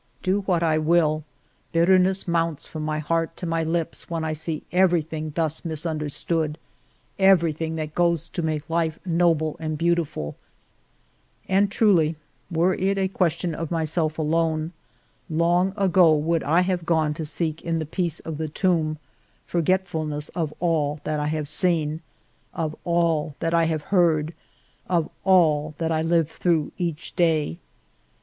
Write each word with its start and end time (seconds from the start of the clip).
Do 0.23 0.39
what 0.47 0.63
I 0.63 0.79
will, 0.79 1.23
bitterness 1.71 2.27
mounts 2.27 2.65
from 2.65 2.83
my 2.83 2.97
heart 2.97 3.37
to 3.37 3.45
my 3.45 3.61
lips 3.61 4.09
when 4.09 4.23
I 4.23 4.33
see 4.33 4.63
everything 4.71 5.29
thus 5.35 5.63
misunderstood,— 5.63 6.57
everything 7.19 7.75
that 7.75 7.93
goes 7.93 8.27
to 8.29 8.41
make 8.41 8.67
life 8.67 8.97
noble 9.05 9.55
and 9.59 9.77
beau 9.77 9.93
tiful; 9.93 10.33
and 11.47 11.69
truly 11.69 12.15
were 12.49 12.73
it 12.73 12.97
a 12.97 13.09
question 13.09 13.53
of 13.53 13.69
myself 13.69 14.17
alone, 14.17 14.73
17 15.29 15.37
258 15.37 15.71
FIVE 15.75 15.89
YEARS 15.93 15.93
OF 15.93 15.99
MY 15.99 16.07
LIFE 16.07 16.15
long 16.15 16.15
ago 16.17 16.27
would 16.29 16.43
I 16.57 16.61
have 16.61 16.85
gone 16.87 17.13
to 17.13 17.23
seek 17.23 17.61
in 17.61 17.77
the 17.77 17.85
peace 17.85 18.19
of 18.21 18.39
the 18.39 18.47
tomb 18.49 18.97
forgetfulness 19.45 20.29
of 20.29 20.51
all 20.59 20.99
that 21.03 21.19
I 21.19 21.27
have 21.27 21.47
seen, 21.47 22.01
of 22.55 22.75
all 22.83 23.35
that 23.39 23.53
I 23.53 23.65
have 23.65 23.83
heard, 23.93 24.33
of 24.89 25.11
all 25.23 25.75
that 25.77 25.91
I 25.91 26.01
live 26.01 26.31
through 26.31 26.71
each 26.79 27.15
day. 27.15 27.59